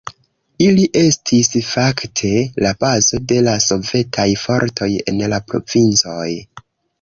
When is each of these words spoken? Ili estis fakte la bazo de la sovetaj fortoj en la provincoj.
Ili 0.67 0.85
estis 1.01 1.49
fakte 1.67 2.31
la 2.67 2.71
bazo 2.85 3.19
de 3.33 3.37
la 3.49 3.53
sovetaj 3.67 4.27
fortoj 4.47 4.89
en 5.13 5.21
la 5.35 5.41
provincoj. 5.53 6.27